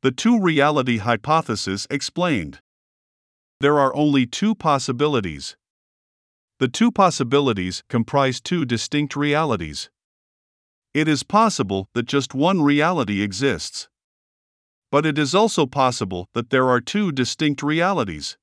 [0.00, 2.60] The two reality hypothesis explained.
[3.60, 5.56] There are only two possibilities.
[6.60, 9.90] The two possibilities comprise two distinct realities.
[10.94, 13.88] It is possible that just one reality exists.
[14.92, 18.38] But it is also possible that there are two distinct realities.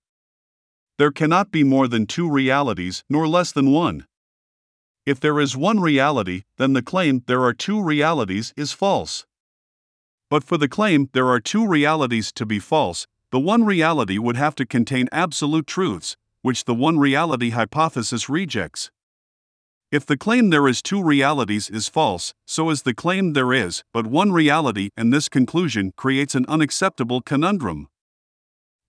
[0.97, 4.05] There cannot be more than two realities, nor less than one.
[5.05, 9.25] If there is one reality, then the claim there are two realities is false.
[10.29, 14.37] But for the claim there are two realities to be false, the one reality would
[14.37, 18.91] have to contain absolute truths, which the one reality hypothesis rejects.
[19.91, 23.83] If the claim there is two realities is false, so is the claim there is
[23.93, 27.87] but one reality, and this conclusion creates an unacceptable conundrum.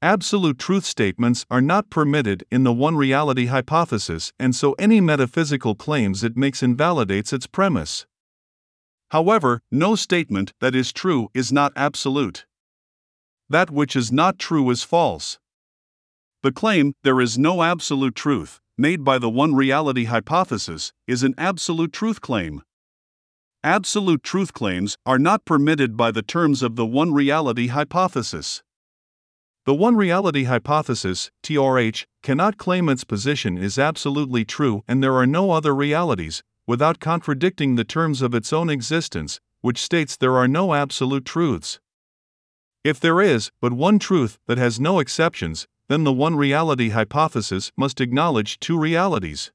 [0.02, 5.74] Absolute truth statements are not permitted in the one reality hypothesis, and so any metaphysical
[5.74, 8.06] claims it makes invalidates its premise.
[9.10, 12.44] However, no statement that is true is not absolute.
[13.48, 15.38] That which is not true is false.
[16.42, 21.34] The claim, there is no absolute truth, made by the one reality hypothesis, is an
[21.38, 22.62] absolute truth claim.
[23.62, 28.62] Absolute truth claims are not permitted by the terms of the one reality hypothesis.
[29.64, 35.26] The one reality hypothesis, TRH, cannot claim its position is absolutely true and there are
[35.26, 40.48] no other realities, without contradicting the terms of its own existence, which states there are
[40.48, 41.80] no absolute truths.
[42.84, 47.72] If there is but one truth that has no exceptions, then the one reality hypothesis
[47.76, 49.52] must acknowledge two realities.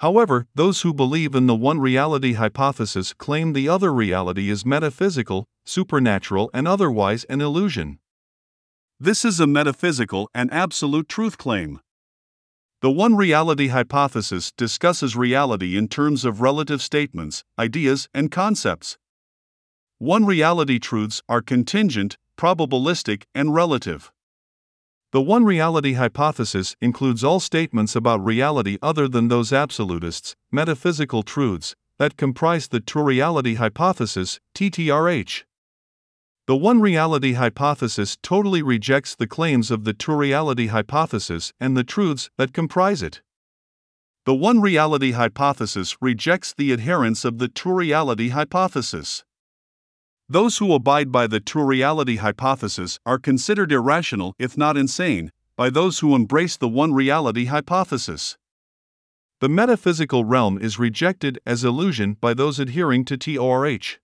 [0.00, 5.46] However, those who believe in the one reality hypothesis claim the other reality is metaphysical,
[5.64, 7.98] supernatural, and otherwise an illusion.
[8.98, 11.80] This is a metaphysical and absolute truth claim.
[12.82, 18.96] The one reality hypothesis discusses reality in terms of relative statements, ideas, and concepts.
[19.98, 24.10] One reality truths are contingent, probabilistic, and relative.
[25.12, 31.76] The one reality hypothesis includes all statements about reality other than those absolutists, metaphysical truths,
[31.98, 35.42] that comprise the two reality hypothesis, TTRH.
[36.50, 41.84] The one reality hypothesis totally rejects the claims of the two reality hypothesis and the
[41.84, 43.22] truths that comprise it.
[44.24, 49.22] The one reality hypothesis rejects the adherents of the two reality hypothesis.
[50.28, 55.70] Those who abide by the two reality hypothesis are considered irrational, if not insane, by
[55.70, 58.36] those who embrace the one reality hypothesis.
[59.38, 63.99] The metaphysical realm is rejected as illusion by those adhering to TORH.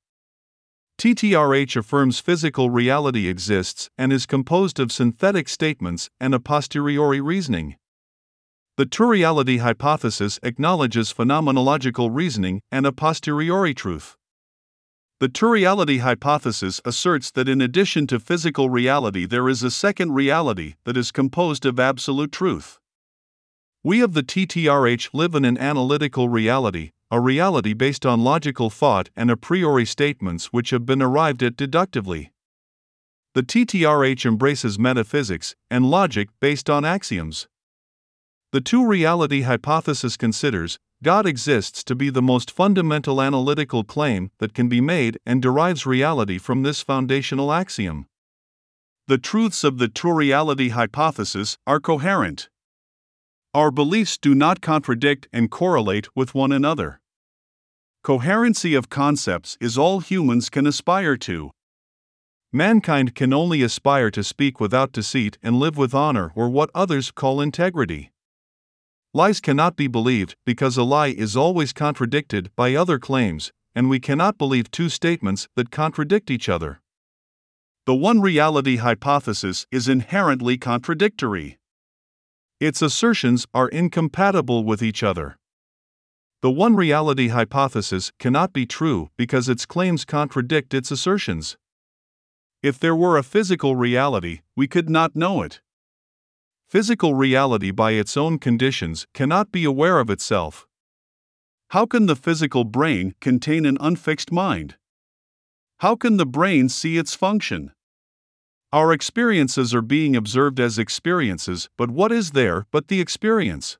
[0.99, 7.77] TTRH affirms physical reality exists and is composed of synthetic statements and a posteriori reasoning.
[8.79, 14.17] The two reality hypothesis acknowledges phenomenological reasoning and a posteriori truth.
[15.21, 20.13] The two reality hypothesis asserts that in addition to physical reality, there is a second
[20.13, 22.79] reality that is composed of absolute truth.
[23.85, 29.11] We of the TTRH live in an analytical reality, a reality based on logical thought
[29.15, 32.33] and a priori statements which have been arrived at deductively.
[33.35, 37.47] The TTRH embraces metaphysics and logic based on axioms.
[38.53, 44.55] The two reality hypothesis considers God exists to be the most fundamental analytical claim that
[44.55, 48.07] can be made and derives reality from this foundational axiom.
[49.07, 52.49] The truths of the two reality hypothesis are coherent.
[53.57, 57.01] Our beliefs do not contradict and correlate with one another.
[58.05, 61.53] Coherency of concepts is all humans can aspire to.
[62.53, 67.11] Mankind can only aspire to speak without deceit and live with honor or what others
[67.11, 68.13] call integrity.
[69.15, 73.99] Lies cannot be believed because a lie is always contradicted by other claims, and we
[73.99, 76.83] cannot believe two statements that contradict each other.
[77.87, 81.57] The one reality hypothesis is inherently contradictory.
[82.59, 85.37] Its assertions are incompatible with each other.
[86.41, 91.59] The one reality hypothesis cannot be true because its claims contradict its assertions.
[92.63, 95.61] If there were a physical reality, we could not know it.
[96.67, 100.67] Physical reality, by its own conditions, cannot be aware of itself.
[101.71, 104.77] How can the physical brain contain an unfixed mind?
[105.79, 107.73] How can the brain see its function?
[108.77, 113.79] Our experiences are being observed as experiences, but what is there but the experience?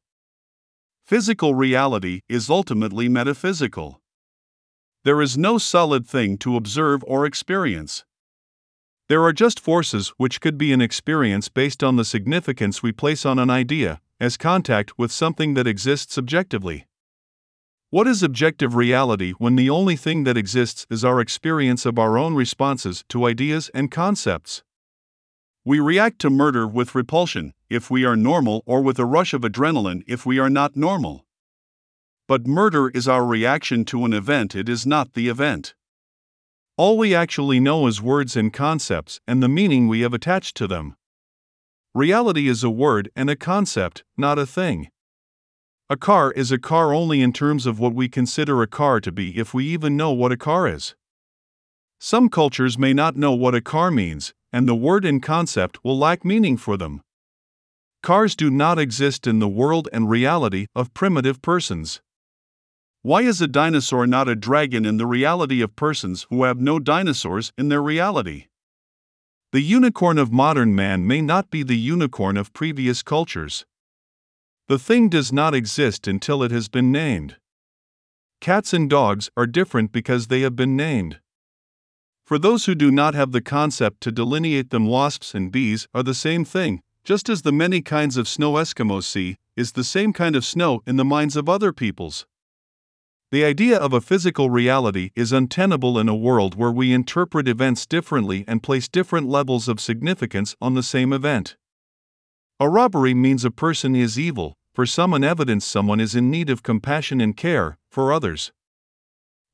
[1.05, 4.01] Physical reality is ultimately metaphysical.
[5.05, 8.07] There is no solid thing to observe or experience.
[9.11, 13.27] There are just forces which could be an experience based on the significance we place
[13.27, 16.87] on an idea, as contact with something that exists objectively.
[17.91, 22.17] What is objective reality when the only thing that exists is our experience of our
[22.17, 24.63] own responses to ideas and concepts?
[25.69, 29.41] We react to murder with repulsion if we are normal or with a rush of
[29.41, 31.27] adrenaline if we are not normal.
[32.29, 35.75] But murder is our reaction to an event, it is not the event.
[36.77, 40.69] All we actually know is words and concepts and the meaning we have attached to
[40.69, 40.95] them.
[41.97, 44.89] Reality is a word and a concept, not a thing.
[45.91, 49.11] A car is a car only in terms of what we consider a car to
[49.11, 50.95] be if we even know what a car is.
[51.99, 55.99] Some cultures may not know what a car means, and the word and concept will
[55.99, 57.01] lack meaning for them.
[58.03, 62.01] Cars do not exist in the world and reality of primitive persons.
[63.03, 66.79] Why is a dinosaur not a dragon in the reality of persons who have no
[66.79, 68.47] dinosaurs in their reality?
[69.53, 73.65] The unicorn of modern man may not be the unicorn of previous cultures.
[74.69, 77.37] The thing does not exist until it has been named.
[78.41, 81.21] Cats and dogs are different because they have been named.
[82.27, 86.03] For those who do not have the concept to delineate them, wasps and bees are
[86.03, 90.13] the same thing, just as the many kinds of snow Eskimos see is the same
[90.13, 92.27] kind of snow in the minds of other peoples.
[93.31, 97.87] The idea of a physical reality is untenable in a world where we interpret events
[97.87, 101.57] differently and place different levels of significance on the same event.
[102.59, 106.51] A robbery means a person is evil, for some, and evidence someone is in need
[106.51, 108.51] of compassion and care, for others.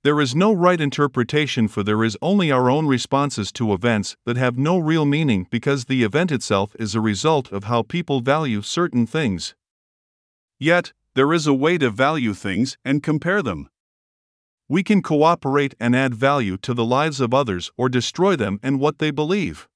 [0.04, 4.37] There is no right interpretation, for there is only our own responses to events that
[4.37, 8.62] have no real meaning because the event itself is a result of how people value
[8.62, 9.54] certain things.
[10.58, 13.69] Yet, there is a way to value things and compare them.
[14.69, 18.81] We can cooperate and add value to the lives of others or destroy them and
[18.81, 19.69] what they believe.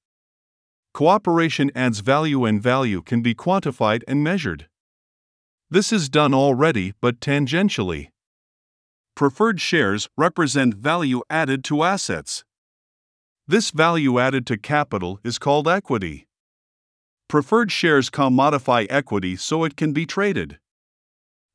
[0.93, 4.67] Cooperation adds value, and value can be quantified and measured.
[5.69, 8.09] This is done already, but tangentially.
[9.17, 12.43] Preferred shares represent value added to assets.
[13.47, 16.27] This value added to capital is called equity.
[17.27, 20.59] Preferred shares commodify equity so it can be traded.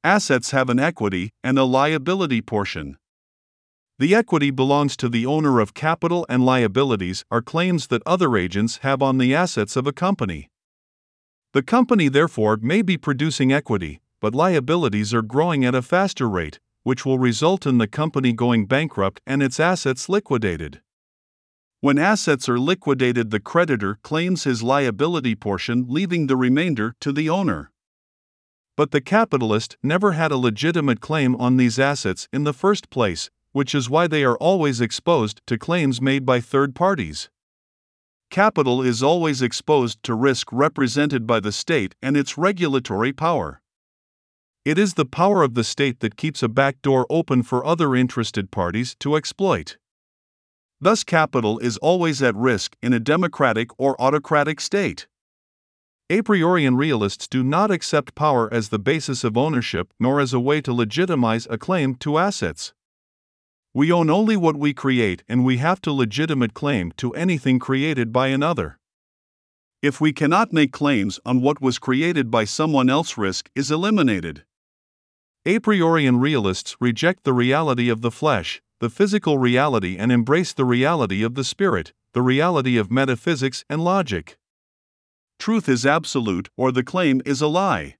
[0.02, 2.98] Assets have an equity and a liability portion.
[3.96, 8.78] The equity belongs to the owner of capital, and liabilities are claims that other agents
[8.78, 10.50] have on the assets of a company.
[11.52, 16.58] The company, therefore, may be producing equity, but liabilities are growing at a faster rate,
[16.82, 20.80] which will result in the company going bankrupt and its assets liquidated.
[21.80, 27.28] When assets are liquidated, the creditor claims his liability portion, leaving the remainder to the
[27.28, 27.72] owner.
[28.76, 33.30] But the capitalist never had a legitimate claim on these assets in the first place,
[33.52, 37.30] which is why they are always exposed to claims made by third parties.
[38.30, 43.61] Capital is always exposed to risk represented by the state and its regulatory power.
[44.64, 47.96] It is the power of the state that keeps a back door open for other
[47.96, 49.76] interested parties to exploit.
[50.80, 55.08] Thus, capital is always at risk in a democratic or autocratic state.
[56.08, 60.38] A priori realists do not accept power as the basis of ownership nor as a
[60.38, 62.72] way to legitimize a claim to assets.
[63.74, 68.12] We own only what we create and we have to legitimate claim to anything created
[68.12, 68.78] by another.
[69.80, 74.44] If we cannot make claims on what was created by someone else, risk is eliminated.
[75.44, 80.64] A priori realists reject the reality of the flesh, the physical reality, and embrace the
[80.64, 84.38] reality of the spirit, the reality of metaphysics and logic
[85.42, 87.96] truth is absolute or the claim is a lie.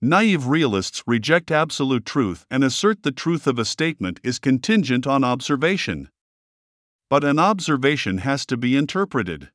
[0.00, 5.24] Naive realists reject absolute truth and assert the truth of a statement is contingent on
[5.24, 6.08] observation.
[7.10, 9.50] But an observation has to be interpreted.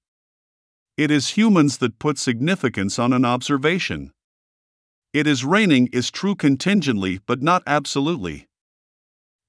[0.97, 4.11] It is humans that put significance on an observation.
[5.13, 8.47] It is raining is true contingently but not absolutely.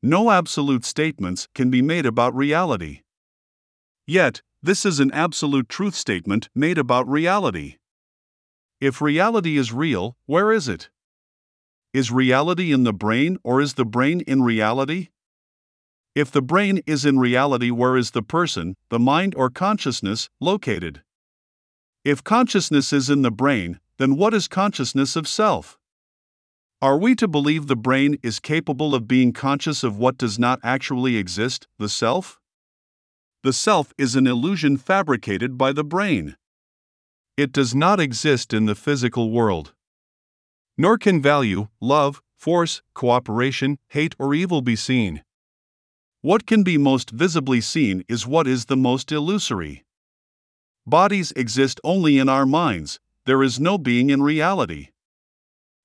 [0.02, 3.02] No absolute statements can be made about reality.
[4.04, 7.76] Yet, this is an absolute truth statement made about reality.
[8.80, 10.90] If reality is real, where is it?
[11.92, 15.10] Is reality in the brain or is the brain in reality?
[16.16, 21.02] If the brain is in reality, where is the person, the mind or consciousness, located?
[22.04, 25.78] If consciousness is in the brain, then what is consciousness of self?
[26.82, 30.60] Are we to believe the brain is capable of being conscious of what does not
[30.62, 32.40] actually exist, the self?
[33.42, 36.36] the self is an illusion fabricated by the brain.
[37.36, 39.74] It does not exist in the physical world.
[40.78, 45.24] Nor can value, love, force, cooperation, hate, or evil be seen.
[46.20, 49.84] What can be most visibly seen is what is the most illusory.
[50.86, 54.88] Bodies exist only in our minds, there is no being in reality.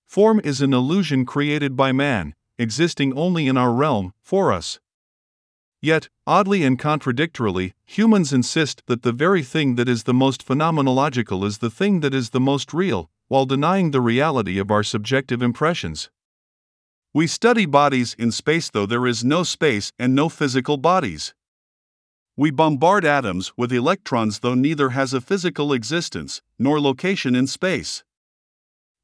[0.08, 4.80] Form is an illusion created by man, existing only in our realm, for us.
[5.82, 11.46] Yet, oddly and contradictorily, humans insist that the very thing that is the most phenomenological
[11.46, 15.42] is the thing that is the most real, while denying the reality of our subjective
[15.42, 16.10] impressions.
[17.14, 21.34] We study bodies in space though there is no space and no physical bodies.
[22.40, 28.04] We bombard atoms with electrons though neither has a physical existence nor location in space.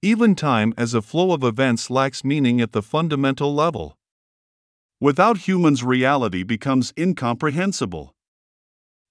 [0.03, 3.97] Even time as a flow of events lacks meaning at the fundamental level.
[5.01, 8.13] Without humans, reality becomes incomprehensible.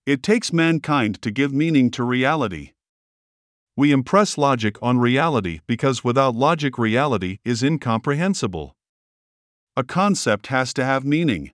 [0.06, 2.74] It takes mankind to give meaning to reality.
[3.76, 8.76] We impress logic on reality because without logic, reality is incomprehensible.
[9.76, 11.50] A concept has to have meaning.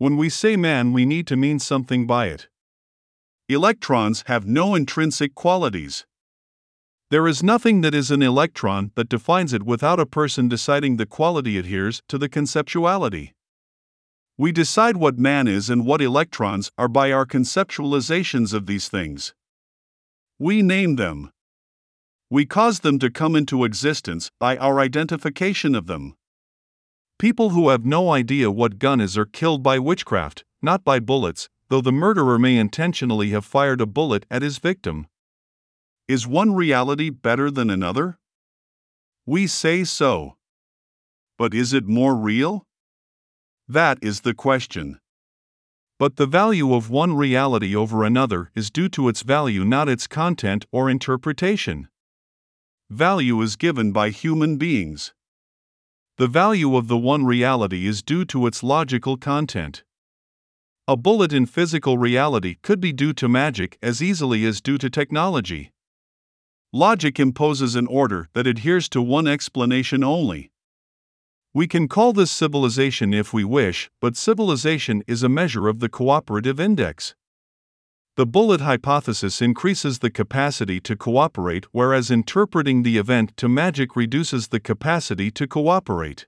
[0.00, 2.48] When we say man, we need to mean something by it.
[3.50, 6.06] Electrons have no intrinsic qualities.
[7.10, 11.04] There is nothing that is an electron that defines it without a person deciding the
[11.04, 13.32] quality adheres to the conceptuality.
[14.38, 19.34] We decide what man is and what electrons are by our conceptualizations of these things.
[20.38, 21.30] We name them.
[22.30, 26.16] We cause them to come into existence by our identification of them.
[27.20, 31.50] People who have no idea what gun is are killed by witchcraft, not by bullets,
[31.68, 35.06] though the murderer may intentionally have fired a bullet at his victim.
[36.08, 38.18] Is one reality better than another?
[39.26, 40.38] We say so.
[41.36, 42.66] But is it more real?
[43.68, 44.98] That is the question.
[45.98, 50.06] But the value of one reality over another is due to its value, not its
[50.06, 51.88] content or interpretation.
[52.88, 55.12] Value is given by human beings.
[56.20, 59.84] The value of the one reality is due to its logical content.
[60.86, 64.90] A bullet in physical reality could be due to magic as easily as due to
[64.90, 65.72] technology.
[66.74, 70.50] Logic imposes an order that adheres to one explanation only.
[71.54, 75.88] We can call this civilization if we wish, but civilization is a measure of the
[75.88, 77.14] cooperative index.
[78.20, 84.48] The bullet hypothesis increases the capacity to cooperate, whereas interpreting the event to magic reduces
[84.48, 86.26] the capacity to cooperate.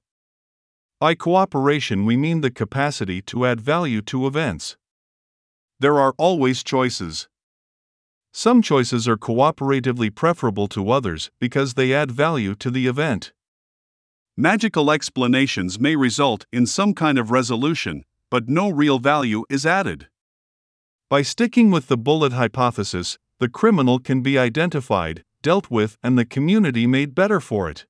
[0.99, 4.79] By cooperation, we mean the capacity to add value to events.
[5.81, 7.29] There are always choices.
[8.33, 13.35] Some choices are cooperatively preferable to others because they add value to the event.
[14.35, 20.09] Magical explanations may result in some kind of resolution, but no real value is added.
[21.13, 26.25] By sticking with the bullet hypothesis, the criminal can be identified, dealt with, and the
[26.25, 27.85] community made better for it.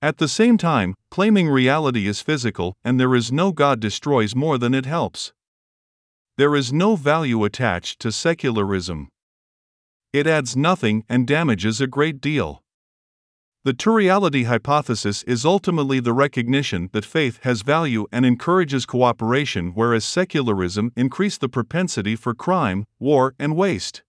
[0.00, 4.56] At the same time, claiming reality is physical and there is no God destroys more
[4.56, 5.34] than it helps.
[6.38, 9.10] There is no value attached to secularism.
[10.14, 12.63] It adds nothing and damages a great deal.
[13.64, 19.72] The two reality hypothesis is ultimately the recognition that faith has value and encourages cooperation,
[19.74, 24.02] whereas secularism increased the propensity for crime, war, and waste.